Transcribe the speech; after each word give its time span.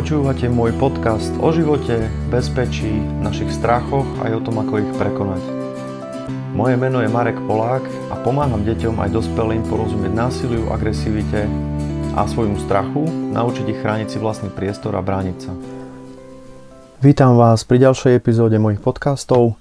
Počúvate 0.00 0.48
môj 0.48 0.72
podcast 0.80 1.28
o 1.44 1.52
živote, 1.52 2.08
bezpečí, 2.32 2.88
našich 3.20 3.52
strachoch 3.52 4.08
aj 4.24 4.32
o 4.32 4.40
tom, 4.40 4.56
ako 4.64 4.80
ich 4.80 4.88
prekonať. 4.96 5.44
Moje 6.56 6.80
meno 6.80 7.04
je 7.04 7.12
Marek 7.12 7.36
Polák 7.44 7.84
a 8.08 8.16
pomáham 8.16 8.64
deťom 8.64 8.96
aj 8.96 9.12
dospelým 9.12 9.60
porozumieť 9.68 10.08
násiliu, 10.16 10.72
agresivite 10.72 11.44
a 12.16 12.24
svojmu 12.24 12.64
strachu, 12.64 13.04
naučiť 13.36 13.76
ich 13.76 13.76
chrániť 13.84 14.08
si 14.08 14.16
vlastný 14.16 14.48
priestor 14.48 14.96
a 14.96 15.04
brániť 15.04 15.36
sa. 15.36 15.52
Vítam 17.04 17.36
vás 17.36 17.68
pri 17.68 17.84
ďalšej 17.84 18.24
epizóde 18.24 18.56
mojich 18.56 18.80
podcastov. 18.80 19.60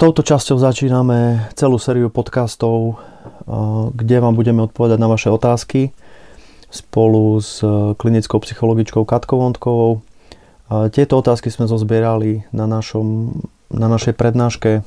Touto 0.00 0.24
časťou 0.24 0.56
začíname 0.56 1.52
celú 1.52 1.76
sériu 1.76 2.08
podcastov, 2.08 3.04
kde 3.92 4.16
vám 4.16 4.32
budeme 4.32 4.64
odpovedať 4.64 4.96
na 4.96 5.12
vaše 5.12 5.28
otázky– 5.28 5.92
spolu 6.76 7.40
s 7.40 7.64
e, 7.64 7.96
klinickou 7.96 8.36
psychologičkou 8.44 9.08
Katkou 9.08 9.40
Vondkovou. 9.40 10.04
Tieto 10.66 11.22
otázky 11.22 11.46
sme 11.46 11.70
zozbierali 11.70 12.42
na, 12.50 12.66
našom, 12.66 13.38
na 13.70 13.86
našej 13.86 14.18
prednáške 14.18 14.82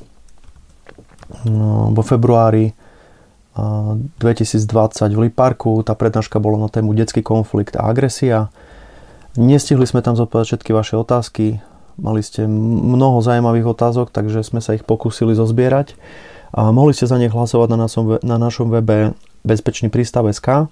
no, 1.47 1.95
vo 1.95 2.03
februári 2.03 2.75
2020 3.55 5.15
v 5.15 5.19
Liparku. 5.31 5.79
Tá 5.87 5.95
prednáška 5.95 6.43
bola 6.43 6.67
na 6.67 6.69
tému 6.71 6.91
detský 6.91 7.23
konflikt 7.23 7.79
a 7.79 7.87
agresia. 7.87 8.51
Nestihli 9.39 9.87
sme 9.87 10.03
tam 10.03 10.19
zodpovedať 10.19 10.47
všetky 10.59 10.71
vaše 10.75 10.95
otázky. 10.99 11.63
Mali 11.99 12.23
ste 12.23 12.47
mnoho 12.47 13.19
zaujímavých 13.19 13.75
otázok, 13.75 14.11
takže 14.11 14.43
sme 14.43 14.63
sa 14.63 14.75
ich 14.75 14.87
pokúsili 14.87 15.35
zozbierať. 15.35 15.95
A 16.55 16.71
mohli 16.75 16.91
ste 16.91 17.05
za 17.05 17.19
ne 17.19 17.29
hlasovať 17.29 17.67
na 17.71 17.77
našom, 17.77 18.05
na 18.19 18.37
našom 18.41 18.67
webe 18.73 19.13
bezpečný 19.45 19.87
prístav.sk 19.93 20.71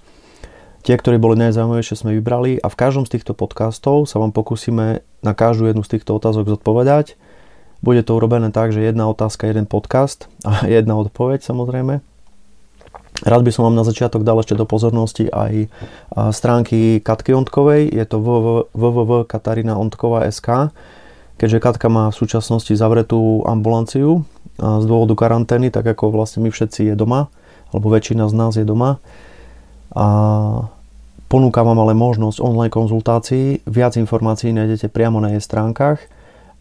Tie, 0.86 0.94
ktoré 0.94 1.18
boli 1.18 1.34
najzaujímavejšie, 1.42 1.98
sme 1.98 2.14
vybrali 2.18 2.58
a 2.62 2.70
v 2.70 2.78
každom 2.78 3.02
z 3.06 3.18
týchto 3.18 3.34
podcastov 3.34 4.06
sa 4.06 4.22
vám 4.22 4.30
pokúsime 4.30 5.02
na 5.20 5.34
každú 5.34 5.66
jednu 5.66 5.82
z 5.82 5.98
týchto 5.98 6.14
otázok 6.16 6.48
zodpovedať. 6.58 7.16
Bude 7.82 8.02
to 8.02 8.16
urobené 8.18 8.50
tak, 8.50 8.72
že 8.74 8.82
jedna 8.82 9.08
otázka, 9.10 9.46
jeden 9.46 9.66
podcast 9.66 10.28
a 10.46 10.66
jedna 10.70 10.96
odpoveď 10.98 11.42
samozrejme. 11.42 12.00
Rád 13.18 13.42
by 13.42 13.50
som 13.50 13.66
vám 13.66 13.74
na 13.74 13.82
začiatok 13.82 14.22
dal 14.22 14.38
ešte 14.38 14.54
do 14.54 14.62
pozornosti 14.62 15.26
aj 15.26 15.66
stránky 16.30 17.02
Katky 17.02 17.34
Ondkovej, 17.34 17.90
je 17.90 18.06
to 18.06 18.22
www.katarinaondkova.sk 18.22 20.70
keďže 21.38 21.62
Katka 21.62 21.88
má 21.88 22.10
v 22.10 22.18
súčasnosti 22.18 22.74
zavretú 22.74 23.46
ambulanciu 23.46 24.26
z 24.58 24.84
dôvodu 24.84 25.14
karantény, 25.14 25.70
tak 25.70 25.86
ako 25.86 26.10
vlastne 26.10 26.42
my 26.42 26.50
všetci 26.50 26.90
je 26.92 26.94
doma, 26.98 27.30
alebo 27.70 27.94
väčšina 27.94 28.26
z 28.26 28.34
nás 28.34 28.58
je 28.58 28.66
doma. 28.66 28.98
A 29.94 30.06
Ponúkam 31.28 31.68
vám 31.68 31.84
ale 31.84 31.92
možnosť 31.92 32.40
online 32.40 32.72
konzultácií. 32.72 33.60
Viac 33.68 34.00
informácií 34.00 34.48
nájdete 34.48 34.88
priamo 34.88 35.20
na 35.20 35.36
jej 35.36 35.44
stránkach 35.44 36.00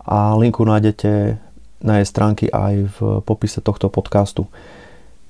a 0.03 0.35
linku 0.35 0.67
nájdete 0.67 1.39
na 1.87 2.03
jej 2.03 2.07
stránky 2.07 2.51
aj 2.51 2.91
v 2.91 3.23
popise 3.23 3.63
tohto 3.63 3.87
podcastu. 3.87 4.43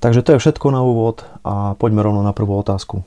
Takže 0.02 0.26
to 0.26 0.30
je 0.34 0.42
všetko 0.42 0.74
na 0.74 0.82
úvod 0.82 1.22
a 1.46 1.78
poďme 1.78 2.02
rovno 2.02 2.26
na 2.26 2.34
prvú 2.34 2.58
otázku. 2.58 3.06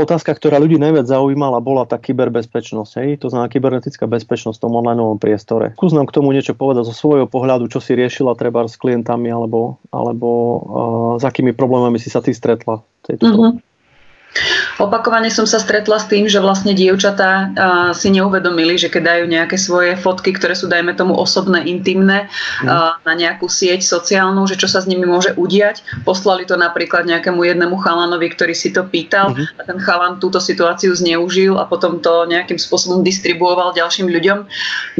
Otázka, 0.00 0.32
ktorá 0.32 0.56
ľudí 0.56 0.80
najviac 0.80 1.04
zaujímala, 1.04 1.60
bola 1.60 1.84
tá 1.84 2.00
kyberbezpečnosť. 2.00 2.92
Hej? 3.04 3.08
To 3.20 3.26
znamená 3.28 3.52
kybernetická 3.52 4.08
bezpečnosť 4.08 4.56
v 4.56 4.64
tom 4.64 4.72
online 4.72 5.20
priestore. 5.20 5.76
Skús 5.76 5.92
nám 5.92 6.08
k 6.08 6.16
tomu 6.16 6.32
niečo 6.32 6.56
povedať 6.56 6.88
zo 6.88 6.94
svojho 6.96 7.28
pohľadu, 7.28 7.68
čo 7.68 7.84
si 7.84 7.92
riešila 7.92 8.32
treba 8.32 8.64
s 8.64 8.80
klientami 8.80 9.28
alebo, 9.28 9.76
alebo 9.92 10.28
uh, 10.32 10.58
s 11.20 11.24
akými 11.28 11.52
problémami 11.52 12.00
si 12.00 12.08
sa 12.08 12.24
ty 12.24 12.32
stretla. 12.32 12.80
Tejto 13.04 13.28
mm-hmm. 13.28 13.69
Opakovane 14.78 15.32
som 15.32 15.48
sa 15.48 15.58
stretla 15.58 15.98
s 15.98 16.06
tým, 16.06 16.28
že 16.30 16.38
vlastne 16.38 16.76
dievčatá 16.76 17.50
si 17.96 18.12
neuvedomili, 18.12 18.76
že 18.76 18.92
keď 18.92 19.02
dajú 19.02 19.24
nejaké 19.26 19.56
svoje 19.56 19.96
fotky, 19.96 20.36
ktoré 20.36 20.54
sú 20.54 20.68
dajme 20.68 20.92
tomu 20.94 21.16
osobné, 21.16 21.64
intimné, 21.66 22.30
mm. 22.62 23.02
na 23.02 23.14
nejakú 23.16 23.48
sieť 23.48 23.82
sociálnu, 23.82 24.44
že 24.46 24.60
čo 24.60 24.68
sa 24.68 24.84
s 24.84 24.86
nimi 24.86 25.08
môže 25.08 25.32
udiať. 25.34 25.82
Poslali 26.04 26.44
to 26.44 26.54
napríklad 26.60 27.08
nejakému 27.08 27.40
jednému 27.42 27.80
chalanovi, 27.80 28.28
ktorý 28.30 28.54
si 28.54 28.70
to 28.70 28.84
pýtal 28.84 29.32
mm. 29.32 29.58
a 29.58 29.62
ten 29.64 29.78
chalan 29.80 30.20
túto 30.20 30.38
situáciu 30.38 30.92
zneužil 30.92 31.56
a 31.56 31.64
potom 31.64 31.98
to 31.98 32.28
nejakým 32.28 32.60
spôsobom 32.60 33.00
distribuoval 33.00 33.72
ďalším 33.72 34.12
ľuďom. 34.12 34.38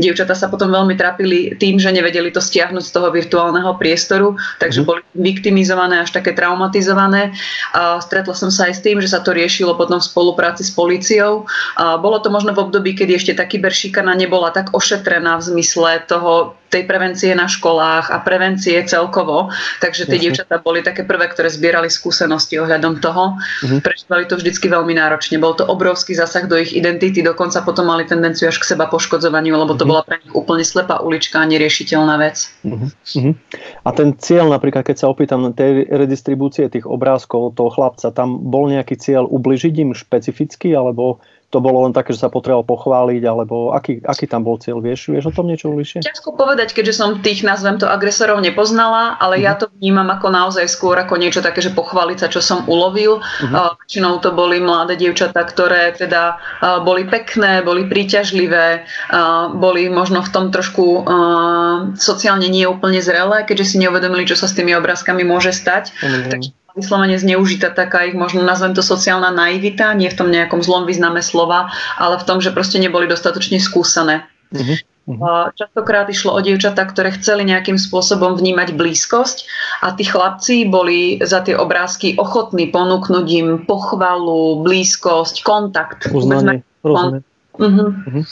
Dievčatá 0.00 0.33
sa 0.33 0.49
potom 0.49 0.72
veľmi 0.72 0.97
trápili 0.97 1.55
tým, 1.61 1.77
že 1.77 1.93
nevedeli 1.93 2.33
to 2.33 2.41
stiahnuť 2.41 2.84
z 2.87 2.93
toho 2.95 3.12
virtuálneho 3.12 3.77
priestoru, 3.77 4.34
takže 4.56 4.83
mm. 4.83 4.87
boli 4.89 5.03
viktimizované 5.12 6.00
až 6.00 6.16
také 6.16 6.33
traumatizované. 6.33 7.37
A 7.77 8.00
stretla 8.00 8.33
som 8.33 8.49
sa 8.49 8.71
aj 8.71 8.75
s 8.78 8.84
tým, 8.84 8.99
že 9.03 9.11
sa 9.11 9.21
to 9.21 9.37
riešilo 9.37 9.70
potom 9.75 9.99
v 9.99 10.09
spolupráci 10.09 10.63
s 10.67 10.73
políciou. 10.73 11.47
Bolo 11.77 12.19
to 12.23 12.31
možno 12.31 12.55
v 12.55 12.63
období, 12.69 12.95
kedy 12.95 13.17
ešte 13.19 13.33
tá 13.35 13.45
kyberšikana 13.49 14.15
nebola 14.15 14.55
tak 14.55 14.71
ošetrená 14.71 15.39
v 15.39 15.47
zmysle 15.55 16.05
toho, 16.07 16.55
tej 16.71 16.87
prevencie 16.87 17.35
na 17.35 17.51
školách 17.51 18.15
a 18.15 18.23
prevencie 18.23 18.79
celkovo. 18.87 19.51
Takže 19.83 20.07
tie 20.07 20.23
dievčatá 20.23 20.63
boli 20.63 20.87
také 20.87 21.03
prvé, 21.03 21.27
ktoré 21.27 21.51
zbierali 21.51 21.91
skúsenosti 21.91 22.63
ohľadom 22.63 23.03
toho. 23.03 23.35
Uh-huh. 23.35 23.83
Prežívali 23.83 24.31
to 24.31 24.39
vždycky 24.39 24.71
veľmi 24.71 24.95
náročne. 24.95 25.43
Bol 25.43 25.59
to 25.59 25.67
obrovský 25.67 26.15
zásah 26.15 26.47
do 26.47 26.55
ich 26.55 26.71
identity, 26.71 27.27
dokonca 27.27 27.67
potom 27.67 27.91
mali 27.91 28.07
tendenciu 28.07 28.49
až 28.49 28.63
k 28.63 28.71
seba 28.71 28.87
poškodzovaniu, 28.87 29.59
lebo 29.59 29.75
to 29.75 29.83
uh-huh. 29.83 29.91
bola 29.91 30.03
pre 30.07 30.23
nich 30.23 30.33
úplne 30.33 30.63
slepá 30.63 31.03
ulička 31.03 31.43
a 31.43 31.51
neriešiteľná 31.51 32.15
vec. 32.23 32.47
Uh-huh. 32.63 33.35
A 33.83 33.89
ten 33.91 34.15
cieľ 34.23 34.47
napríklad, 34.55 34.87
keď 34.87 34.97
sa 35.03 35.11
opýtam 35.11 35.43
na 35.43 35.51
tej 35.51 35.91
redistribúcie 35.91 36.71
tých 36.71 36.87
obrázkov 36.87 37.59
toho 37.59 37.75
chlapca, 37.75 38.15
tam 38.15 38.39
bol 38.47 38.71
nejaký 38.71 38.95
cieľ 38.95 39.27
ubližiť 39.27 39.75
im 39.83 39.91
špecificky, 39.91 40.71
alebo 40.71 41.19
to 41.50 41.59
bolo 41.59 41.83
len 41.83 41.91
také, 41.91 42.15
že 42.15 42.22
sa 42.22 42.31
potreboval 42.31 42.62
pochváliť, 42.62 43.22
alebo 43.27 43.75
aký, 43.75 43.99
aký 44.06 44.31
tam 44.31 44.47
bol 44.47 44.55
cieľ, 44.62 44.78
vieš, 44.78 45.11
vieš 45.11 45.28
o 45.28 45.34
tom 45.34 45.50
niečo 45.50 45.75
bližšie? 45.75 46.06
Ťažko 46.06 46.38
povedať, 46.38 46.71
keďže 46.71 46.94
som 46.94 47.19
tých, 47.19 47.43
nazvem 47.43 47.75
to, 47.75 47.91
agresorov 47.91 48.38
nepoznala, 48.38 49.19
ale 49.19 49.43
uh-huh. 49.43 49.47
ja 49.50 49.53
mhm. 49.55 49.60
to 49.60 49.66
vnímam 49.83 50.09
ako 50.15 50.31
naozaj 50.31 50.71
skôr 50.71 50.94
ako 50.94 51.19
niečo 51.19 51.43
také, 51.43 51.59
že 51.59 51.75
pochváliť 51.75 52.19
sa, 52.22 52.28
čo 52.31 52.39
som 52.39 52.62
ulovil. 52.71 53.19
Uh-huh. 53.19 53.75
Väčšinou 53.83 54.22
to 54.22 54.31
boli 54.31 54.62
mladé 54.62 54.94
dievčatá, 54.94 55.43
ktoré 55.43 55.91
teda 55.99 56.39
boli 56.87 57.03
pekné, 57.10 57.66
boli 57.66 57.91
príťažlivé, 57.91 58.87
boli 59.59 59.91
možno 59.91 60.22
v 60.22 60.31
tom 60.31 60.55
trošku 60.55 61.03
sociálne 61.99 62.47
nie 62.47 62.62
úplne 62.71 63.03
zrelé, 63.03 63.43
keďže 63.43 63.75
si 63.75 63.77
neuvedomili, 63.83 64.22
čo 64.22 64.39
sa 64.39 64.47
s 64.47 64.55
tými 64.55 64.71
obrázkami 64.78 65.27
môže 65.27 65.50
stať. 65.50 65.91
Uh-huh. 65.99 66.31
Takže 66.31 66.59
vyslovene 66.77 67.17
zneužitá 67.19 67.71
taká 67.71 68.07
ich 68.07 68.17
možno 68.17 68.43
nazvem 68.43 68.75
to 68.75 68.83
sociálna 68.85 69.31
naivita, 69.31 69.95
nie 69.95 70.11
v 70.11 70.19
tom 70.19 70.29
nejakom 70.29 70.63
zlom 70.63 70.87
význame 70.87 71.21
slova, 71.21 71.71
ale 71.99 72.19
v 72.19 72.27
tom, 72.27 72.39
že 72.39 72.55
proste 72.55 72.79
neboli 72.79 73.11
dostatočne 73.11 73.59
skúsené. 73.63 74.27
Uh-huh. 74.51 74.79
Častokrát 75.59 76.07
išlo 76.07 76.39
o 76.39 76.41
dievčatá, 76.43 76.87
ktoré 76.87 77.11
chceli 77.19 77.43
nejakým 77.43 77.79
spôsobom 77.81 78.39
vnímať 78.39 78.79
blízkosť 78.79 79.47
a 79.83 79.95
tí 79.95 80.07
chlapci 80.07 80.71
boli 80.71 81.19
za 81.19 81.43
tie 81.43 81.59
obrázky 81.59 82.15
ochotní 82.15 82.71
ponúknuť 82.71 83.27
im 83.35 83.49
pochvalu, 83.67 84.63
blízkosť, 84.63 85.43
kontakt. 85.43 86.07
Uznanie, 86.15 86.63
rozumiem. 86.87 87.23
Uh-huh. 87.59 87.91
Uh-huh. 88.07 88.25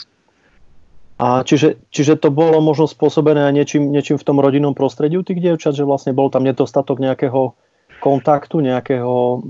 A 1.19 1.43
čiže, 1.43 1.75
čiže 1.91 2.15
to 2.15 2.31
bolo 2.31 2.63
možno 2.63 2.87
spôsobené 2.87 3.43
aj 3.43 3.53
niečím, 3.53 3.91
niečím 3.91 4.15
v 4.15 4.23
tom 4.23 4.39
rodinnom 4.39 4.71
prostrediu 4.71 5.19
tých 5.19 5.43
dievčat, 5.43 5.75
že 5.75 5.83
vlastne 5.83 6.15
bol 6.15 6.31
tam 6.31 6.47
nedostatok 6.47 7.03
nejakého 7.03 7.59
kontaktu, 7.99 8.63
nejakého, 8.63 9.43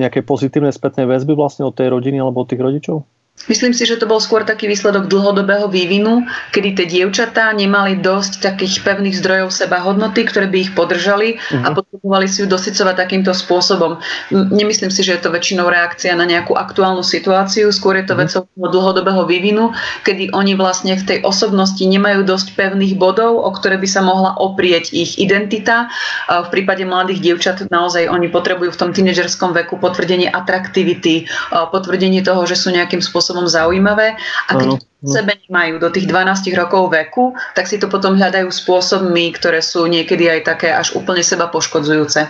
nejakej 0.00 0.22
pozitívnej 0.24 0.74
spätnej 0.74 1.06
väzby 1.06 1.36
vlastne 1.36 1.68
od 1.68 1.76
tej 1.76 1.92
rodiny 1.92 2.18
alebo 2.18 2.42
od 2.42 2.48
tých 2.50 2.64
rodičov? 2.64 3.04
Myslím 3.44 3.76
si, 3.76 3.84
že 3.84 4.00
to 4.00 4.08
bol 4.08 4.22
skôr 4.22 4.46
taký 4.46 4.70
výsledok 4.70 5.10
dlhodobého 5.10 5.68
vývinu, 5.68 6.24
kedy 6.54 6.80
tie 6.80 6.86
dievčatá 6.86 7.52
nemali 7.52 8.00
dosť 8.00 8.40
takých 8.40 8.80
pevných 8.80 9.20
zdrojov 9.20 9.52
seba 9.52 9.84
hodnoty, 9.84 10.24
ktoré 10.24 10.48
by 10.48 10.58
ich 10.64 10.72
podržali 10.72 11.36
uh-huh. 11.36 11.66
a 11.66 11.68
mhm. 11.68 11.74
potrebovali 11.76 12.26
si 12.30 12.40
ju 12.40 12.46
dosycovať 12.48 12.94
takýmto 12.96 13.36
spôsobom. 13.36 14.00
Nemyslím 14.32 14.88
si, 14.88 15.04
že 15.04 15.18
je 15.18 15.22
to 15.28 15.34
väčšinou 15.34 15.68
reakcia 15.68 16.16
na 16.16 16.24
nejakú 16.24 16.56
aktuálnu 16.56 17.04
situáciu, 17.04 17.68
skôr 17.68 18.00
je 18.00 18.08
to 18.08 18.16
uh-huh. 18.16 18.24
vecou 18.24 18.40
dlhodobého 18.56 19.28
vývinu, 19.28 19.76
kedy 20.08 20.32
oni 20.32 20.56
vlastne 20.56 20.96
v 20.96 21.04
tej 21.04 21.18
osobnosti 21.26 21.82
nemajú 21.84 22.24
dosť 22.24 22.56
pevných 22.56 22.96
bodov, 22.96 23.44
o 23.44 23.50
ktoré 23.52 23.76
by 23.76 23.88
sa 23.90 24.00
mohla 24.00 24.40
oprieť 24.40 24.96
ich 24.96 25.20
identita. 25.20 25.92
V 26.30 26.48
prípade 26.48 26.86
mladých 26.88 27.20
dievčat 27.20 27.66
naozaj 27.68 28.08
oni 28.08 28.32
potrebujú 28.32 28.72
v 28.72 28.80
tom 28.80 28.90
tínedžerskom 28.96 29.52
veku 29.52 29.76
potvrdenie 29.76 30.32
atraktivity, 30.32 31.28
potvrdenie 31.50 32.24
toho, 32.24 32.48
že 32.48 32.56
sú 32.56 32.72
nejakým 32.72 33.04
spôsobom 33.04 33.23
spôsobom 33.24 33.48
zaujímavé. 33.48 34.20
A 34.52 34.60
keď 34.60 34.84
sebe 35.04 35.36
nemajú 35.48 35.76
do 35.76 35.92
tých 35.92 36.08
12 36.08 36.48
rokov 36.56 36.88
veku, 36.88 37.36
tak 37.52 37.68
si 37.68 37.76
to 37.76 37.92
potom 37.92 38.16
hľadajú 38.16 38.48
spôsobmi, 38.48 39.36
ktoré 39.36 39.60
sú 39.60 39.84
niekedy 39.84 40.32
aj 40.32 40.40
také 40.48 40.72
až 40.72 40.96
úplne 40.96 41.20
seba 41.20 41.52
poškodzujúce. 41.52 42.20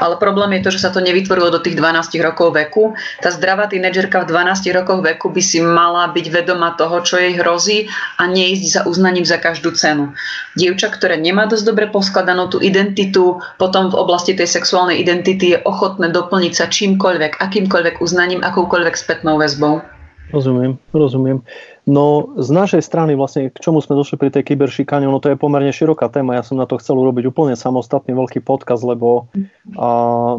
Ale 0.00 0.14
problém 0.16 0.56
je 0.58 0.64
to, 0.64 0.70
že 0.72 0.82
sa 0.88 0.90
to 0.90 1.04
nevytvorilo 1.04 1.52
do 1.52 1.60
tých 1.60 1.76
12 1.76 2.16
rokov 2.24 2.56
veku. 2.56 2.96
Tá 3.20 3.28
zdravá 3.28 3.68
tínedžerka 3.68 4.24
v 4.24 4.32
12 4.32 4.64
rokoch 4.72 5.00
veku 5.04 5.28
by 5.28 5.42
si 5.44 5.60
mala 5.60 6.08
byť 6.08 6.26
vedoma 6.32 6.72
toho, 6.72 7.04
čo 7.04 7.20
jej 7.20 7.36
hrozí 7.36 7.92
a 8.16 8.24
neísť 8.24 8.64
za 8.64 8.80
uznaním 8.88 9.28
za 9.28 9.36
každú 9.36 9.76
cenu. 9.76 10.16
Dievča, 10.56 10.88
ktoré 10.88 11.20
nemá 11.20 11.44
dosť 11.44 11.64
dobre 11.68 11.84
poskladanú 11.92 12.48
tú 12.48 12.58
identitu, 12.64 13.44
potom 13.60 13.92
v 13.92 13.98
oblasti 14.00 14.32
tej 14.32 14.48
sexuálnej 14.48 14.96
identity 15.04 15.56
je 15.56 15.58
ochotné 15.68 16.08
doplniť 16.08 16.52
sa 16.56 16.64
čímkoľvek, 16.64 17.44
akýmkoľvek 17.44 18.00
uznaním, 18.00 18.40
akoukoľvek 18.40 18.94
spätnou 18.96 19.36
väzbou. 19.36 19.84
Rozumiem, 20.30 20.78
rozumiem. 20.94 21.42
No 21.82 22.30
z 22.38 22.48
našej 22.54 22.82
strany 22.84 23.18
vlastne, 23.18 23.50
k 23.50 23.58
čomu 23.58 23.82
sme 23.82 23.98
došli 23.98 24.16
pri 24.16 24.30
tej 24.30 24.54
kyberšikane, 24.54 25.04
ono 25.04 25.18
to 25.18 25.34
je 25.34 25.40
pomerne 25.40 25.74
široká 25.74 26.06
téma. 26.08 26.38
Ja 26.38 26.46
som 26.46 26.56
na 26.56 26.64
to 26.70 26.78
chcel 26.78 26.94
urobiť 26.94 27.26
úplne 27.26 27.58
samostatný 27.58 28.14
veľký 28.14 28.40
podkaz, 28.46 28.86
lebo 28.86 29.28
a, 29.74 30.38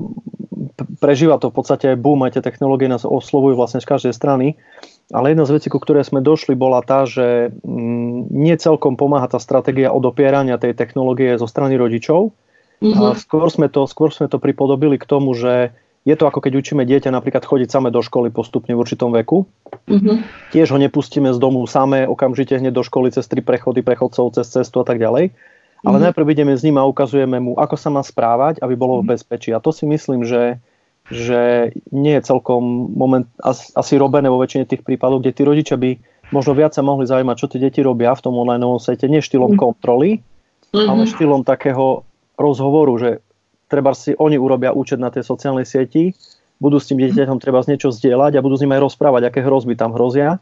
prežíva 1.03 1.35
to 1.37 1.51
v 1.51 1.55
podstate 1.59 1.85
aj 1.93 1.97
boom, 1.99 2.23
aj 2.23 2.39
tie 2.39 2.43
technológie 2.47 2.87
nás 2.87 3.03
oslovujú 3.03 3.59
vlastne 3.59 3.83
z 3.83 3.89
každej 3.91 4.13
strany. 4.15 4.55
Ale 5.11 5.35
jedna 5.35 5.43
z 5.43 5.59
vecí, 5.59 5.67
ku 5.67 5.83
ktorej 5.83 6.07
sme 6.07 6.23
došli, 6.23 6.55
bola 6.55 6.79
tá, 6.79 7.03
že 7.03 7.51
mm, 7.51 8.31
nie 8.31 8.55
celkom 8.55 8.95
pomáha 8.95 9.27
tá 9.27 9.37
stratégia 9.37 9.91
odopierania 9.91 10.55
tej 10.55 10.73
technológie 10.73 11.35
zo 11.35 11.45
strany 11.45 11.75
rodičov. 11.75 12.31
Mm-hmm. 12.79 13.03
A 13.03 13.15
skôr, 13.19 13.47
sme 13.51 13.67
to, 13.67 13.83
skôr 13.85 14.15
sme 14.15 14.31
to 14.31 14.39
pripodobili 14.39 14.95
k 14.95 15.05
tomu, 15.05 15.35
že 15.35 15.75
je 16.03 16.15
to 16.19 16.27
ako 16.27 16.43
keď 16.43 16.59
učíme 16.59 16.83
dieťa 16.83 17.15
napríklad 17.15 17.47
chodiť 17.47 17.69
samé 17.71 17.87
do 17.87 18.03
školy 18.03 18.27
postupne 18.27 18.75
v 18.75 18.81
určitom 18.83 19.15
veku. 19.15 19.47
Mm-hmm. 19.87 20.15
Tiež 20.51 20.75
ho 20.75 20.79
nepustíme 20.79 21.31
z 21.31 21.39
domu 21.39 21.63
samé 21.63 22.03
okamžite 22.03 22.59
hneď 22.59 22.75
do 22.75 22.83
školy 22.83 23.07
cez 23.15 23.23
tri 23.31 23.39
prechody 23.39 23.79
prechodcov, 23.79 24.35
cez 24.35 24.51
cestu 24.51 24.83
a 24.83 24.85
tak 24.85 24.99
ďalej. 24.99 25.31
Ale 25.83 25.99
mm-hmm. 25.99 26.03
najprv 26.11 26.27
ideme 26.35 26.53
s 26.55 26.63
ním 26.63 26.75
a 26.79 26.87
ukazujeme 26.87 27.39
mu, 27.39 27.55
ako 27.55 27.75
sa 27.79 27.87
má 27.87 28.03
správať, 28.03 28.59
aby 28.59 28.75
bolo 28.75 28.99
v 28.99 29.07
mhm. 29.07 29.11
bezpečí. 29.15 29.55
A 29.55 29.63
to 29.63 29.71
si 29.71 29.87
myslím, 29.87 30.27
že, 30.27 30.59
že 31.07 31.71
nie 31.91 32.19
je 32.19 32.27
celkom 32.27 32.91
moment 32.91 33.27
asi, 33.39 33.71
asi 33.75 33.95
robené 33.95 34.27
vo 34.27 34.39
väčšine 34.43 34.67
tých 34.67 34.83
prípadov, 34.83 35.23
kde 35.23 35.35
tí 35.35 35.43
rodičia 35.47 35.79
by 35.79 35.99
možno 36.35 36.51
viac 36.55 36.75
sa 36.75 36.83
mohli 36.83 37.07
zaujímať, 37.07 37.35
čo 37.39 37.47
tie 37.47 37.63
deti 37.63 37.79
robia 37.79 38.11
v 38.11 38.23
tom 38.27 38.35
online 38.35 38.63
svete, 38.79 39.07
nie 39.07 39.23
štýlom 39.23 39.55
mm-hmm. 39.55 39.63
kontroly, 39.63 40.19
mm-hmm. 40.19 40.87
ale 40.87 41.07
štýlom 41.07 41.47
takého 41.47 42.03
rozhovoru, 42.35 42.93
že 42.99 43.22
treba 43.73 43.97
si 43.97 44.13
oni 44.13 44.37
urobia 44.37 44.69
účet 44.69 45.01
na 45.01 45.09
tej 45.09 45.25
sociálnej 45.25 45.65
sieti, 45.65 46.13
budú 46.61 46.77
s 46.77 46.85
tým 46.85 47.01
dieťaťom 47.01 47.41
treba 47.41 47.65
z 47.65 47.73
niečo 47.73 47.89
zdieľať 47.89 48.37
a 48.37 48.45
budú 48.45 48.61
s 48.61 48.61
ním 48.61 48.77
aj 48.77 48.85
rozprávať, 48.85 49.33
aké 49.33 49.41
hrozby 49.41 49.73
tam 49.73 49.97
hrozia. 49.97 50.37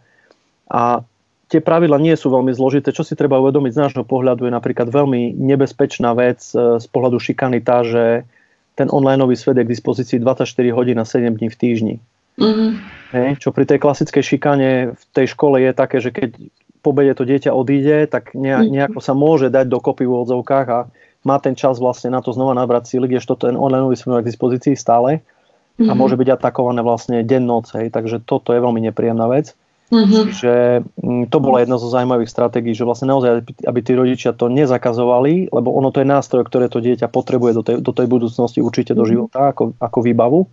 A 0.67 1.07
tie 1.47 1.63
pravidla 1.63 1.97
nie 1.97 2.13
sú 2.19 2.27
veľmi 2.29 2.51
zložité. 2.51 2.91
Čo 2.91 3.07
si 3.07 3.15
treba 3.15 3.39
uvedomiť 3.39 3.71
z 3.71 3.81
nášho 3.87 4.03
pohľadu 4.03 4.45
je 4.47 4.53
napríklad 4.53 4.91
veľmi 4.91 5.35
nebezpečná 5.35 6.11
vec 6.13 6.43
e, 6.51 6.77
z 6.77 6.85
pohľadu 6.91 7.17
šikany 7.17 7.63
tá, 7.63 7.87
že 7.87 8.27
ten 8.75 8.87
online 8.87 9.23
svet 9.35 9.59
je 9.59 9.67
k 9.67 9.73
dispozícii 9.73 10.17
24 10.19 10.47
hodín 10.71 10.99
a 10.99 11.05
7 11.07 11.27
dní 11.35 11.47
v 11.51 11.57
týždni. 11.59 11.95
Mm-hmm. 12.39 12.69
Hej, 13.11 13.27
čo 13.43 13.51
pri 13.51 13.67
tej 13.67 13.83
klasickej 13.83 14.23
šikane 14.23 14.71
v 14.95 15.03
tej 15.11 15.27
škole 15.35 15.59
je 15.59 15.71
také, 15.75 15.99
že 15.99 16.15
keď 16.15 16.39
po 16.81 16.95
bede 16.95 17.13
to 17.13 17.27
dieťa 17.27 17.53
odíde, 17.53 18.09
tak 18.09 18.33
mhm. 18.33 18.71
nejako 18.71 18.99
sa 19.03 19.13
môže 19.13 19.53
dať 19.53 19.69
dokopy 19.69 20.07
v 20.07 20.17
odzovkách 20.25 20.67
a 20.71 20.79
má 21.21 21.37
ten 21.37 21.53
čas 21.53 21.77
vlastne 21.77 22.09
na 22.09 22.21
to 22.25 22.33
znova 22.33 22.57
nabrať 22.57 22.97
síly, 22.97 23.05
kdežto 23.05 23.37
ten 23.37 23.53
online 23.53 23.93
smer 23.93 24.25
k 24.25 24.29
dispozícii 24.29 24.73
stále 24.73 25.21
mm-hmm. 25.21 25.89
a 25.89 25.93
mhm. 25.93 25.99
môže 25.99 26.15
byť 26.17 26.29
atakované 26.37 26.81
vlastne 26.81 27.21
deň 27.21 27.41
noc, 27.43 27.65
hej, 27.77 27.93
takže 27.93 28.21
toto 28.25 28.53
je 28.53 28.59
veľmi 28.61 28.81
nepríjemná 28.89 29.29
vec. 29.29 29.53
Mm-hmm. 29.91 30.23
Čiže 30.31 30.53
mm, 30.87 31.23
to 31.27 31.37
bola 31.43 31.59
jedna 31.59 31.75
zo 31.75 31.91
zaujímavých 31.91 32.31
stratégií, 32.31 32.71
že 32.71 32.87
vlastne 32.87 33.11
naozaj, 33.11 33.43
aby 33.67 33.79
tí 33.83 33.91
rodičia 33.91 34.31
to 34.31 34.47
nezakazovali, 34.47 35.51
lebo 35.51 35.67
ono 35.75 35.91
to 35.91 35.99
je 35.99 36.07
nástroj, 36.07 36.47
ktoré 36.47 36.71
to 36.71 36.79
dieťa 36.79 37.11
potrebuje 37.11 37.51
do 37.59 37.63
tej, 37.67 37.75
do 37.83 37.91
tej 37.91 38.07
budúcnosti 38.07 38.63
určite 38.63 38.95
do 38.95 39.03
mhm. 39.03 39.09
života 39.11 39.51
ako, 39.51 39.75
ako 39.83 39.99
výbavu, 39.99 40.47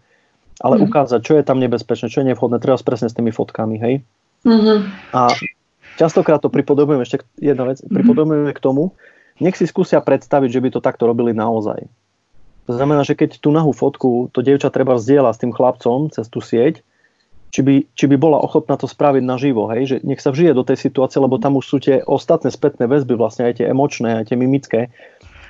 ale 0.59 0.75
mm-hmm. 0.75 0.91
ukázať, 0.91 1.21
čo 1.23 1.39
je 1.39 1.47
tam 1.47 1.63
nebezpečné, 1.63 2.11
čo 2.11 2.27
je 2.27 2.35
nevhodné, 2.35 2.59
treba 2.59 2.83
presne 2.83 3.07
s 3.07 3.15
tými 3.15 3.31
fotkami, 3.31 3.79
hej. 3.79 3.95
Mm-hmm. 4.43 4.79
A 5.15 5.31
častokrát 6.03 6.43
to 6.43 6.51
pripodobujeme, 6.51 7.07
ešte 7.07 7.23
jedna 7.39 7.71
vec, 7.71 7.79
mm-hmm. 7.79 7.95
pripodobujeme 7.95 8.51
k 8.51 8.59
tomu, 8.59 8.99
nech 9.39 9.57
si 9.59 9.67
skúsia 9.67 10.03
predstaviť, 10.03 10.51
že 10.51 10.63
by 10.63 10.69
to 10.75 10.81
takto 10.85 11.07
robili 11.07 11.35
naozaj. 11.35 11.87
To 12.69 12.77
znamená, 12.77 13.01
že 13.01 13.17
keď 13.17 13.41
tú 13.41 13.49
nahú 13.49 13.73
fotku 13.73 14.29
to 14.29 14.45
dievča 14.45 14.69
treba 14.69 15.01
zdieľa 15.01 15.33
s 15.33 15.41
tým 15.41 15.57
chlapcom 15.57 16.13
cez 16.13 16.29
tú 16.29 16.45
sieť, 16.45 16.85
či 17.49 17.65
by, 17.65 17.75
či 17.97 18.05
by 18.05 18.17
bola 18.21 18.37
ochotná 18.45 18.77
to 18.77 18.85
spraviť 18.85 19.25
naživo, 19.25 19.73
hej? 19.73 19.83
že 19.89 19.97
nech 20.05 20.21
sa 20.21 20.29
vžije 20.29 20.53
do 20.53 20.69
tej 20.69 20.77
situácie, 20.77 21.17
lebo 21.17 21.41
tam 21.41 21.57
už 21.57 21.65
sú 21.65 21.77
tie 21.81 22.05
ostatné 22.05 22.53
spätné 22.53 22.85
väzby, 22.85 23.17
vlastne 23.17 23.49
aj 23.49 23.65
tie 23.65 23.67
emočné, 23.73 24.21
aj 24.21 24.29
tie 24.29 24.37
mimické, 24.37 24.81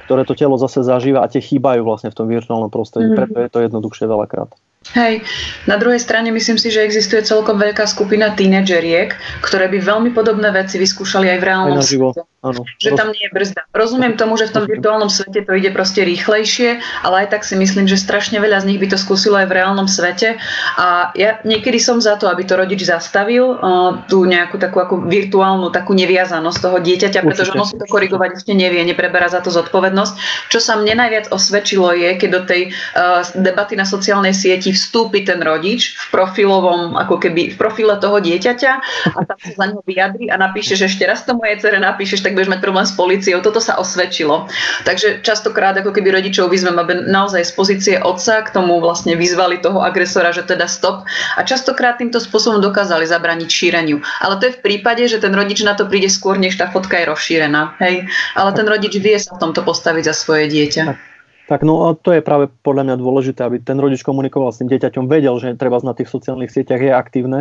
ktoré 0.07 0.23
to 0.23 0.39
telo 0.39 0.55
zase 0.55 0.87
zažíva 0.87 1.27
a 1.27 1.31
tie 1.31 1.43
chýbajú 1.43 1.83
vlastne 1.83 2.15
v 2.15 2.19
tom 2.23 2.31
virtuálnom 2.31 2.71
prostredí. 2.71 3.11
Mm. 3.11 3.19
Preto 3.19 3.37
je 3.43 3.51
to 3.51 3.59
jednoduchšie 3.67 4.07
veľakrát. 4.07 4.55
Hej, 4.97 5.21
na 5.69 5.77
druhej 5.77 6.01
strane 6.01 6.33
myslím 6.33 6.57
si, 6.57 6.73
že 6.73 6.81
existuje 6.81 7.21
celkom 7.21 7.61
veľká 7.61 7.85
skupina 7.85 8.33
tínedžeriek, 8.33 9.13
ktoré 9.45 9.69
by 9.69 9.85
veľmi 9.85 10.11
podobné 10.17 10.49
veci 10.49 10.81
vyskúšali 10.81 11.29
aj 11.29 11.39
v 11.39 11.45
reálnom 11.45 11.79
aj 11.83 11.93
svete. 11.93 12.23
Áno. 12.39 12.63
Že 12.79 12.95
tam 12.95 13.11
nie 13.11 13.27
je 13.27 13.35
brzda. 13.35 13.67
Rozumiem 13.75 14.15
tomu, 14.15 14.39
že 14.39 14.47
v 14.47 14.55
tom 14.55 14.65
virtuálnom 14.71 15.11
svete 15.11 15.43
to 15.43 15.59
ide 15.59 15.75
proste 15.75 16.07
rýchlejšie, 16.07 16.79
ale 17.03 17.27
aj 17.27 17.35
tak 17.35 17.43
si 17.43 17.59
myslím, 17.59 17.91
že 17.91 17.99
strašne 17.99 18.39
veľa 18.39 18.63
z 18.63 18.69
nich 18.71 18.79
by 18.79 18.95
to 18.95 18.95
skúsilo 18.95 19.35
aj 19.43 19.51
v 19.51 19.59
reálnom 19.59 19.91
svete. 19.91 20.39
A 20.79 21.11
ja 21.19 21.43
niekedy 21.43 21.83
som 21.83 21.99
za 21.99 22.15
to, 22.15 22.31
aby 22.31 22.47
to 22.47 22.55
rodič 22.55 22.87
zastavil, 22.87 23.59
uh, 23.59 24.07
tú 24.07 24.23
nejakú 24.23 24.55
takú 24.55 24.79
ako 24.79 25.11
virtuálnu 25.11 25.75
takú 25.75 25.99
neviazanosť 25.99 26.59
toho 26.63 26.79
dieťaťa, 26.79 27.27
pretože 27.27 27.51
ono 27.59 27.67
si 27.67 27.75
to 27.75 27.91
korigovať 27.91 28.39
ešte 28.39 28.55
nevie, 28.55 28.87
nepreberá 28.87 29.27
za 29.27 29.43
to 29.43 29.51
zodpovednosť. 29.51 30.47
Čo 30.47 30.63
sa 30.63 30.79
mne 30.79 30.95
najviac 30.95 31.35
osvedčilo 31.35 31.91
je, 31.99 32.15
keď 32.23 32.29
do 32.31 32.43
tej 32.47 32.71
uh, 32.71 33.27
debaty 33.35 33.75
na 33.75 33.83
sociálnej 33.83 34.31
sieti 34.31 34.68
vstúpi 34.73 35.25
ten 35.25 35.41
rodič 35.43 35.97
v 35.97 36.05
profilovom, 36.15 36.97
ako 36.97 37.21
keby 37.21 37.55
v 37.55 37.57
profile 37.57 37.97
toho 37.99 38.19
dieťaťa 38.23 38.73
a 39.15 39.21
tam 39.25 39.39
sa 39.39 39.51
za 39.55 39.65
neho 39.71 39.83
vyjadri 39.85 40.31
a 40.33 40.37
napíše, 40.41 40.75
že 40.75 40.89
ešte 40.89 41.05
raz 41.05 41.25
to 41.25 41.37
mojej 41.37 41.61
cere 41.61 41.79
napíšeš, 41.81 42.25
tak 42.25 42.35
budeš 42.35 42.53
mať 42.53 42.61
problém 42.63 42.87
s 42.87 42.95
policiou. 42.95 43.39
Toto 43.45 43.61
sa 43.63 43.77
osvedčilo. 43.77 44.49
Takže 44.85 45.21
častokrát 45.23 45.77
ako 45.79 45.93
keby 45.95 46.19
rodičov 46.19 46.51
vyzvem, 46.51 46.77
aby 46.79 47.07
naozaj 47.07 47.45
z 47.45 47.53
pozície 47.53 47.95
otca 47.99 48.43
k 48.45 48.53
tomu 48.55 48.79
vlastne 48.79 49.15
vyzvali 49.19 49.61
toho 49.61 49.83
agresora, 49.85 50.33
že 50.35 50.47
teda 50.47 50.71
stop. 50.71 51.05
A 51.37 51.45
častokrát 51.45 51.99
týmto 51.99 52.19
spôsobom 52.23 52.63
dokázali 52.63 53.05
zabraniť 53.09 53.49
šíreniu. 53.49 54.01
Ale 54.23 54.39
to 54.39 54.51
je 54.51 54.57
v 54.57 54.63
prípade, 54.65 55.05
že 55.07 55.19
ten 55.19 55.35
rodič 55.35 55.61
na 55.65 55.75
to 55.75 55.87
príde 55.87 56.09
skôr, 56.13 56.39
než 56.39 56.57
tá 56.57 56.71
fotka 56.71 56.99
je 57.01 57.09
rozšírená. 57.11 57.79
Hej? 57.83 58.09
Ale 58.35 58.51
ten 58.55 58.67
rodič 58.67 58.95
vie 58.99 59.17
sa 59.19 59.35
v 59.35 59.43
tomto 59.43 59.63
postaviť 59.63 60.05
za 60.11 60.15
svoje 60.15 60.49
dieťa. 60.51 61.18
Tak. 61.49 61.65
No 61.65 61.89
a 61.89 61.97
to 61.97 62.13
je 62.13 62.21
práve 62.21 62.53
podľa 62.61 62.93
mňa 62.93 62.97
dôležité, 63.01 63.41
aby 63.41 63.57
ten 63.57 63.81
rodič 63.81 64.05
komunikoval 64.05 64.53
s 64.53 64.61
tým 64.61 64.69
dieťaťom, 64.69 65.09
vedel, 65.09 65.33
že 65.41 65.57
treba 65.57 65.81
na 65.81 65.97
tých 65.97 66.13
sociálnych 66.13 66.53
sieťach 66.53 66.79
je 66.85 66.93
aktívne 66.93 67.41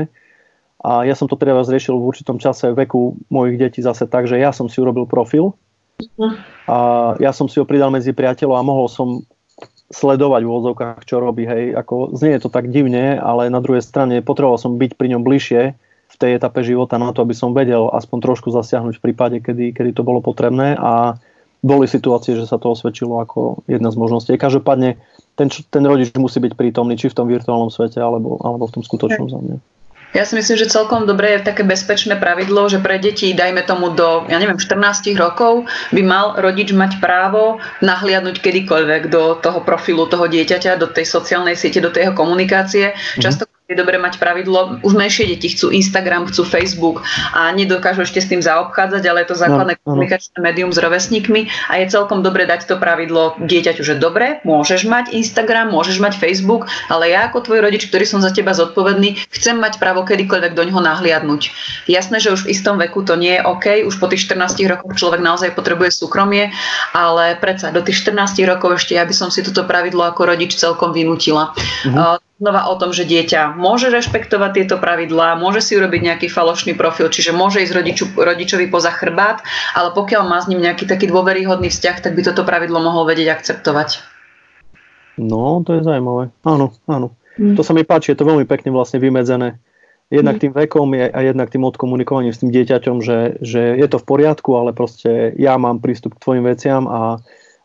a 0.80 1.04
ja 1.04 1.18
som 1.18 1.28
to 1.28 1.36
teda 1.36 1.58
zriešil 1.66 1.98
v 1.98 2.08
určitom 2.08 2.38
čase 2.38 2.72
veku 2.72 3.18
mojich 3.34 3.58
detí 3.58 3.82
zase 3.82 4.06
tak, 4.06 4.30
že 4.30 4.38
ja 4.38 4.54
som 4.54 4.70
si 4.70 4.78
urobil 4.78 5.10
profil 5.10 5.58
a 6.70 6.78
ja 7.18 7.34
som 7.34 7.50
si 7.50 7.58
ho 7.58 7.66
pridal 7.66 7.90
medzi 7.90 8.14
priateľov 8.14 8.56
a 8.56 8.64
mohol 8.64 8.88
som 8.88 9.26
sledovať 9.90 10.42
v 10.44 10.52
úvodzovkách, 10.52 11.08
čo 11.08 11.24
robí. 11.24 11.48
Hej. 11.48 11.74
Ako, 11.74 12.14
znie 12.14 12.38
to 12.38 12.52
tak 12.52 12.70
divne, 12.70 13.18
ale 13.18 13.48
na 13.48 13.64
druhej 13.64 13.82
strane 13.82 14.20
potreboval 14.20 14.60
som 14.60 14.76
byť 14.76 15.00
pri 15.00 15.08
ňom 15.16 15.24
bližšie 15.24 15.62
v 16.08 16.16
tej 16.16 16.32
etape 16.38 16.62
života 16.62 17.00
na 17.02 17.12
to, 17.16 17.24
aby 17.24 17.34
som 17.34 17.56
vedel 17.56 17.90
aspoň 17.90 18.18
trošku 18.24 18.52
zasiahnuť 18.52 19.00
v 19.00 19.04
prípade, 19.04 19.38
kedy, 19.42 19.74
kedy 19.74 19.92
to 19.96 20.06
bolo 20.06 20.20
potrebné 20.22 20.76
a 20.78 21.18
boli 21.68 21.86
situácie, 21.86 22.40
že 22.40 22.48
sa 22.48 22.56
to 22.56 22.72
osvedčilo 22.72 23.20
ako 23.20 23.68
jedna 23.68 23.92
z 23.92 24.00
možností. 24.00 24.32
Každopádne 24.40 24.96
ten, 25.36 25.48
ten 25.52 25.84
rodič 25.84 26.16
musí 26.16 26.40
byť 26.40 26.56
prítomný 26.56 26.96
či 26.96 27.12
v 27.12 27.18
tom 27.20 27.28
virtuálnom 27.28 27.68
svete, 27.68 28.00
alebo, 28.00 28.40
alebo 28.40 28.72
v 28.72 28.80
tom 28.80 28.84
skutočnom 28.88 29.28
za 29.28 29.38
mňa. 29.44 29.58
Ja 30.16 30.24
si 30.24 30.40
myslím, 30.40 30.56
že 30.56 30.72
celkom 30.72 31.04
dobre 31.04 31.36
je 31.36 31.52
také 31.52 31.68
bezpečné 31.68 32.16
pravidlo, 32.16 32.72
že 32.72 32.80
pre 32.80 32.96
deti, 32.96 33.36
dajme 33.36 33.60
tomu 33.68 33.92
do, 33.92 34.24
ja 34.32 34.40
neviem, 34.40 34.56
14 34.56 35.12
rokov, 35.20 35.68
by 35.92 36.02
mal 36.02 36.40
rodič 36.40 36.72
mať 36.72 37.04
právo 37.04 37.60
nahliadnúť 37.84 38.40
kedykoľvek 38.40 39.12
do 39.12 39.36
toho 39.36 39.60
profilu 39.68 40.08
toho 40.08 40.32
dieťaťa, 40.32 40.80
do 40.80 40.88
tej 40.88 41.04
sociálnej 41.04 41.60
siete, 41.60 41.84
do 41.84 41.92
tej 41.92 42.08
jeho 42.08 42.16
komunikácie. 42.16 42.96
Mm-hmm. 42.96 43.22
Často 43.22 43.44
je 43.68 43.76
dobre 43.76 44.00
mať 44.00 44.16
pravidlo, 44.16 44.80
už 44.80 44.96
menšie 44.96 45.28
deti 45.28 45.52
chcú 45.52 45.76
Instagram, 45.76 46.32
chcú 46.32 46.48
Facebook 46.48 47.04
a 47.36 47.52
nedokážu 47.52 48.08
ešte 48.08 48.24
s 48.24 48.32
tým 48.32 48.40
zaobchádzať, 48.40 49.04
ale 49.04 49.28
je 49.28 49.28
to 49.28 49.36
základné 49.36 49.76
no, 49.76 49.84
komunikačné 49.84 50.40
médium 50.40 50.72
s 50.72 50.80
rovesníkmi 50.80 51.52
a 51.68 51.84
je 51.84 51.92
celkom 51.92 52.24
dobre 52.24 52.48
dať 52.48 52.64
to 52.64 52.80
pravidlo 52.80 53.36
dieťaťu, 53.44 53.84
že 53.84 54.00
dobre, 54.00 54.40
môžeš 54.48 54.88
mať 54.88 55.12
Instagram, 55.12 55.76
môžeš 55.76 56.00
mať 56.00 56.16
Facebook, 56.16 56.72
ale 56.88 57.12
ja 57.12 57.28
ako 57.28 57.44
tvoj 57.44 57.60
rodič, 57.60 57.92
ktorý 57.92 58.08
som 58.08 58.24
za 58.24 58.32
teba 58.32 58.56
zodpovedný, 58.56 59.20
chcem 59.36 59.60
mať 59.60 59.84
právo 59.84 60.08
kedykoľvek 60.08 60.56
do 60.56 60.64
ňoho 60.72 60.80
nahliadnúť. 60.88 61.52
Jasné, 61.92 62.24
že 62.24 62.32
už 62.32 62.48
v 62.48 62.56
istom 62.56 62.80
veku 62.80 63.04
to 63.04 63.20
nie 63.20 63.36
je 63.36 63.44
OK, 63.44 63.84
už 63.84 64.00
po 64.00 64.08
tých 64.08 64.24
14 64.32 64.64
rokoch 64.64 64.96
človek 64.96 65.20
naozaj 65.20 65.52
potrebuje 65.52 65.92
súkromie, 65.92 66.56
ale 66.96 67.36
predsa 67.36 67.76
do 67.76 67.84
tých 67.84 68.00
14 68.08 68.40
rokov 68.48 68.80
ešte 68.80 68.96
ja 68.96 69.04
by 69.04 69.12
som 69.12 69.28
si 69.28 69.44
toto 69.44 69.68
pravidlo 69.68 70.08
ako 70.08 70.24
rodič 70.24 70.56
celkom 70.56 70.96
vynutila. 70.96 71.52
Mm-hmm. 71.84 72.27
Znova 72.38 72.70
o 72.70 72.78
tom, 72.78 72.94
že 72.94 73.10
dieťa 73.10 73.58
môže 73.58 73.90
rešpektovať 73.90 74.52
tieto 74.54 74.76
pravidlá, 74.78 75.42
môže 75.42 75.66
si 75.66 75.74
urobiť 75.74 76.02
nejaký 76.06 76.28
falošný 76.30 76.78
profil, 76.78 77.10
čiže 77.10 77.34
môže 77.34 77.66
ísť 77.66 77.74
rodiču, 77.74 78.06
rodičovi 78.14 78.70
poza 78.70 78.94
chrbát, 78.94 79.42
ale 79.74 79.90
pokiaľ 79.98 80.24
má 80.30 80.38
s 80.38 80.50
ním 80.50 80.62
nejaký 80.62 80.86
taký 80.86 81.10
dôveryhodný 81.10 81.74
vzťah, 81.74 81.98
tak 82.06 82.14
by 82.14 82.22
toto 82.22 82.46
pravidlo 82.46 82.78
mohol 82.78 83.10
vedieť 83.10 83.42
akceptovať. 83.42 84.06
No, 85.18 85.66
to 85.66 85.82
je 85.82 85.82
zaujímavé. 85.82 86.30
Áno, 86.46 86.78
áno. 86.86 87.18
Mm. 87.42 87.58
To 87.58 87.66
sa 87.66 87.74
mi 87.74 87.82
páči, 87.82 88.14
je 88.14 88.22
to 88.22 88.30
veľmi 88.30 88.46
pekne 88.46 88.70
vlastne 88.70 89.02
vymedzené. 89.02 89.58
Jednak 90.14 90.38
mm. 90.38 90.42
tým 90.46 90.54
vekom 90.54 90.88
je, 90.94 91.06
a 91.10 91.20
jednak 91.26 91.50
tým 91.50 91.66
odkomunikovaním 91.66 92.32
s 92.32 92.40
tým 92.46 92.54
dieťaťom, 92.54 93.02
že, 93.02 93.42
že 93.42 93.82
je 93.82 93.88
to 93.90 93.98
v 93.98 94.08
poriadku, 94.08 94.54
ale 94.54 94.78
proste 94.78 95.34
ja 95.42 95.58
mám 95.58 95.82
prístup 95.82 96.16
k 96.16 96.22
tvojim 96.22 96.46
veciam 96.46 96.86
a 96.86 97.18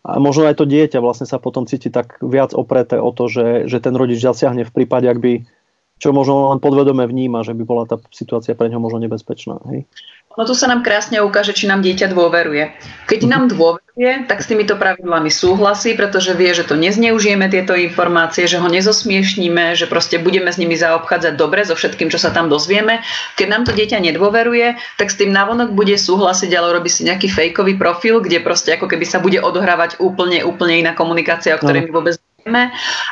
a 0.03 0.19
možno 0.19 0.51
aj 0.51 0.59
to 0.59 0.67
dieťa 0.67 0.99
vlastne 0.99 1.31
sa 1.31 1.39
potom 1.39 1.63
cíti 1.63 1.87
tak 1.87 2.19
viac 2.19 2.51
opreté 2.59 2.99
o 2.99 3.15
to, 3.15 3.31
že, 3.31 3.71
že 3.71 3.79
ten 3.79 3.95
rodič 3.95 4.19
zasiahne 4.19 4.67
v 4.67 4.75
prípade, 4.75 5.07
ak 5.07 5.19
by, 5.23 5.47
čo 6.03 6.11
možno 6.11 6.51
len 6.51 6.59
podvedome 6.59 7.07
vníma, 7.07 7.47
že 7.47 7.55
by 7.55 7.63
bola 7.63 7.87
tá 7.87 8.03
situácia 8.11 8.59
pre 8.59 8.67
neho 8.67 8.83
možno 8.83 8.99
nebezpečná. 8.99 9.63
Hej? 9.71 9.87
No 10.33 10.49
tu 10.49 10.57
sa 10.57 10.65
nám 10.65 10.81
krásne 10.81 11.21
ukáže, 11.21 11.53
či 11.53 11.69
nám 11.69 11.85
dieťa 11.85 12.09
dôveruje. 12.09 12.73
Keď 13.05 13.21
nám 13.29 13.53
dôveruje, 13.53 14.25
tak 14.25 14.41
s 14.41 14.49
týmito 14.49 14.81
pravidlami 14.81 15.29
súhlasí, 15.29 15.93
pretože 15.93 16.33
vie, 16.33 16.57
že 16.57 16.65
to 16.65 16.73
nezneužijeme 16.73 17.53
tieto 17.53 17.77
informácie, 17.77 18.49
že 18.49 18.57
ho 18.57 18.65
nezosmiešníme, 18.73 19.77
že 19.77 19.85
proste 19.85 20.17
budeme 20.17 20.49
s 20.49 20.57
nimi 20.57 20.73
zaobchádzať 20.73 21.37
dobre 21.37 21.69
so 21.69 21.77
všetkým, 21.77 22.09
čo 22.09 22.17
sa 22.17 22.33
tam 22.33 22.49
dozvieme. 22.49 23.05
Keď 23.37 23.47
nám 23.53 23.63
to 23.69 23.77
dieťa 23.77 24.01
nedôveruje, 24.01 24.81
tak 24.97 25.13
s 25.13 25.21
tým 25.21 25.37
navonok 25.37 25.77
bude 25.77 25.93
súhlasiť, 26.01 26.51
ale 26.57 26.81
robí 26.81 26.89
si 26.89 27.05
nejaký 27.05 27.29
fejkový 27.29 27.77
profil, 27.77 28.25
kde 28.25 28.41
proste 28.41 28.73
ako 28.73 28.89
keby 28.89 29.05
sa 29.05 29.21
bude 29.21 29.37
odohrávať 29.37 30.01
úplne, 30.01 30.41
úplne 30.49 30.81
iná 30.81 30.97
komunikácia, 30.97 31.53
o 31.57 31.61
ktorej 31.61 31.89
my 31.89 31.93
vôbec 31.93 32.17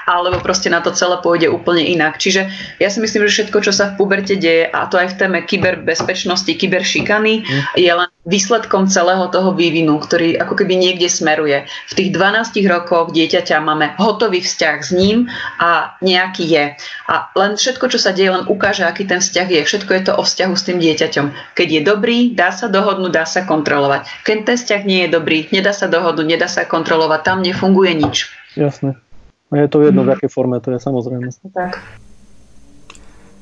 alebo 0.07 0.43
proste 0.43 0.69
na 0.71 0.83
to 0.83 0.91
celé 0.91 1.19
pôjde 1.23 1.47
úplne 1.51 1.87
inak. 1.87 2.19
Čiže 2.19 2.51
ja 2.83 2.89
si 2.91 2.99
myslím, 2.99 3.27
že 3.27 3.43
všetko, 3.43 3.59
čo 3.63 3.73
sa 3.73 3.95
v 3.95 4.03
puberte 4.03 4.35
deje, 4.35 4.67
a 4.67 4.87
to 4.91 4.99
aj 4.99 5.15
v 5.15 5.19
téme 5.19 5.39
kyberbezpečnosti, 5.47 6.51
kyberšikany, 6.51 7.47
mm. 7.47 7.79
je 7.79 7.93
len 7.93 8.11
výsledkom 8.29 8.85
celého 8.91 9.33
toho 9.33 9.57
vývinu, 9.57 9.97
ktorý 9.97 10.37
ako 10.37 10.61
keby 10.61 10.77
niekde 10.77 11.09
smeruje. 11.09 11.65
V 11.89 11.93
tých 11.97 12.11
12 12.13 12.53
rokoch 12.69 13.17
dieťaťa 13.17 13.57
máme 13.65 13.97
hotový 13.97 14.45
vzťah 14.45 14.77
s 14.85 14.91
ním 14.93 15.31
a 15.57 15.97
nejaký 16.05 16.45
je. 16.45 16.65
A 17.09 17.33
len 17.33 17.57
všetko, 17.57 17.89
čo 17.89 17.99
sa 17.99 18.13
deje, 18.13 18.29
len 18.29 18.45
ukáže, 18.45 18.85
aký 18.85 19.09
ten 19.09 19.25
vzťah 19.25 19.49
je. 19.49 19.61
Všetko 19.65 19.91
je 19.97 20.03
to 20.05 20.13
o 20.21 20.23
vzťahu 20.23 20.55
s 20.55 20.67
tým 20.69 20.79
dieťaťom. 20.79 21.27
Keď 21.57 21.69
je 21.69 21.81
dobrý, 21.81 22.19
dá 22.37 22.53
sa 22.53 22.69
dohodnúť, 22.69 23.13
dá 23.13 23.25
sa 23.25 23.49
kontrolovať. 23.49 24.05
Keď 24.29 24.37
ten 24.45 24.57
vzťah 24.61 24.83
nie 24.85 25.01
je 25.07 25.11
dobrý, 25.11 25.39
nedá 25.49 25.73
sa 25.73 25.89
dohodnúť, 25.89 26.27
nedá 26.29 26.47
sa 26.47 26.69
kontrolovať, 26.69 27.21
tam 27.25 27.41
nefunguje 27.41 27.97
nič. 27.97 28.29
Jasné. 28.55 29.01
A 29.51 29.59
je 29.59 29.67
to 29.67 29.83
jedno, 29.83 30.07
v 30.07 30.15
akej 30.15 30.31
forme 30.31 30.63
to 30.63 30.71
je, 30.71 30.79
samozrejme. 30.79 31.27
Tak. 31.51 31.75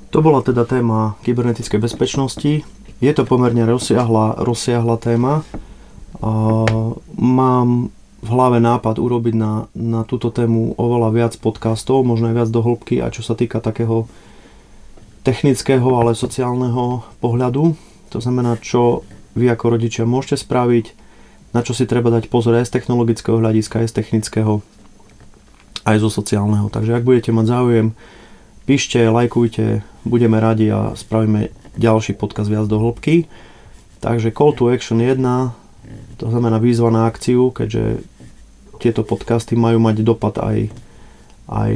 To 0.09 0.25
bola 0.25 0.41
teda 0.41 0.65
téma 0.65 1.21
kybernetickej 1.21 1.85
bezpečnosti. 1.85 2.65
Je 2.99 3.13
to 3.13 3.29
pomerne 3.29 3.61
rozsiahla, 3.69 4.41
rozsiahla 4.41 4.97
téma. 4.97 5.45
Mám 7.13 7.93
v 8.19 8.29
hlave 8.35 8.59
nápad 8.59 8.99
urobiť 8.99 9.35
na, 9.37 9.71
na 9.77 10.03
túto 10.03 10.35
tému 10.35 10.75
oveľa 10.75 11.09
viac 11.15 11.33
podcastov, 11.39 12.03
možno 12.03 12.33
aj 12.33 12.35
viac 12.35 12.49
do 12.51 12.65
hĺbky, 12.65 12.99
a 12.99 13.13
čo 13.15 13.23
sa 13.23 13.39
týka 13.39 13.63
takého 13.63 14.11
technického, 15.23 15.87
ale 15.95 16.19
sociálneho 16.19 17.05
pohľadu. 17.23 17.77
To 18.11 18.19
znamená, 18.19 18.57
čo 18.59 19.05
vy 19.37 19.53
ako 19.53 19.79
rodičia 19.79 20.09
môžete 20.09 20.41
spraviť, 20.41 20.97
na 21.53 21.61
čo 21.63 21.77
si 21.77 21.85
treba 21.85 22.09
dať 22.11 22.33
pozor 22.33 22.57
aj 22.57 22.73
z 22.73 22.81
technologického 22.81 23.39
hľadiska, 23.39 23.85
aj 23.85 23.93
z 23.93 23.97
technického 24.03 24.65
aj 25.89 26.05
zo 26.05 26.11
sociálneho. 26.13 26.69
Takže 26.69 26.93
ak 26.93 27.07
budete 27.07 27.31
mať 27.33 27.47
záujem, 27.49 27.87
píšte, 28.69 29.01
lajkujte, 29.09 29.81
budeme 30.05 30.37
radi 30.37 30.69
a 30.69 30.93
spravíme 30.93 31.49
ďalší 31.81 32.13
podcast 32.21 32.53
viac 32.53 32.69
do 32.69 32.77
hĺbky. 32.77 33.25
Takže 34.05 34.31
call 34.31 34.53
to 34.53 34.69
action 34.69 35.01
1, 35.01 35.19
to 36.21 36.27
znamená 36.29 36.61
výzva 36.61 36.93
na 36.93 37.09
akciu, 37.09 37.51
keďže 37.51 38.05
tieto 38.79 39.03
podcasty 39.03 39.59
majú 39.59 39.83
mať 39.83 40.07
dopad 40.07 40.39
aj, 40.39 40.71
aj 41.51 41.73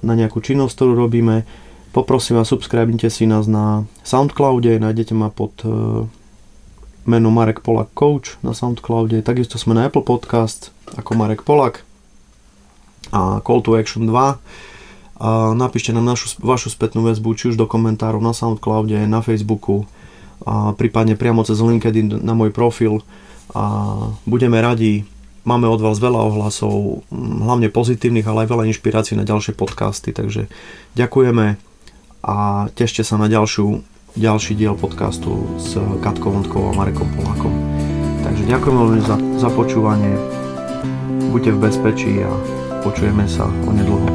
na 0.00 0.14
nejakú 0.16 0.40
činnosť, 0.40 0.72
ktorú 0.72 0.92
robíme. 0.96 1.44
Poprosím 1.90 2.38
vás, 2.38 2.46
subscribnite 2.48 3.10
si 3.10 3.26
nás 3.26 3.50
na 3.50 3.84
Soundcloude, 4.06 4.78
nájdete 4.78 5.10
ma 5.10 5.26
pod 5.26 5.58
e, 5.66 6.06
menom 7.02 7.34
Marek 7.34 7.66
Polak 7.66 7.90
Coach 7.98 8.38
na 8.46 8.54
Soundcloude, 8.54 9.26
takisto 9.26 9.58
sme 9.58 9.74
na 9.74 9.90
Apple 9.90 10.06
Podcast 10.06 10.70
ako 10.94 11.18
Marek 11.18 11.42
Polak 11.42 11.82
a 13.10 13.42
Call 13.42 13.60
to 13.62 13.76
Action 13.76 14.06
2. 14.06 14.10
A 15.20 15.52
napíšte 15.52 15.92
nám 15.92 16.16
našu, 16.16 16.40
vašu 16.40 16.72
spätnú 16.72 17.04
väzbu, 17.04 17.36
či 17.36 17.52
už 17.52 17.60
do 17.60 17.68
komentárov 17.68 18.24
na 18.24 18.32
Soundcloude, 18.32 18.96
na 19.04 19.20
Facebooku, 19.20 19.84
a 20.48 20.72
prípadne 20.72 21.20
priamo 21.20 21.44
cez 21.44 21.60
LinkedIn 21.60 22.24
na 22.24 22.32
môj 22.32 22.48
profil. 22.48 23.04
A 23.52 23.92
budeme 24.24 24.56
radi, 24.64 25.04
máme 25.44 25.68
od 25.68 25.80
vás 25.84 26.00
veľa 26.00 26.20
ohlasov, 26.24 27.04
hlavne 27.12 27.68
pozitívnych, 27.68 28.24
ale 28.24 28.46
aj 28.46 28.50
veľa 28.56 28.64
inšpirácií 28.72 29.18
na 29.18 29.28
ďalšie 29.28 29.52
podcasty, 29.52 30.16
takže 30.16 30.48
ďakujeme 30.96 31.60
a 32.20 32.68
tešte 32.76 33.00
sa 33.00 33.16
na 33.16 33.28
ďalšiu, 33.28 33.80
ďalší 34.16 34.52
diel 34.52 34.76
podcastu 34.76 35.56
s 35.56 35.76
Katkou 36.04 36.36
Vondkou 36.36 36.68
a 36.68 36.76
Marekom 36.76 37.08
Polákom. 37.16 37.52
Takže 38.20 38.44
ďakujem 38.44 38.76
veľmi 38.76 39.00
za, 39.00 39.16
za 39.40 39.48
počúvanie, 39.48 40.12
buďte 41.32 41.56
v 41.56 41.62
bezpečí 41.64 42.12
a 42.20 42.59
Počujeme 42.80 43.28
sa 43.28 43.46
onedlho. 43.68 44.09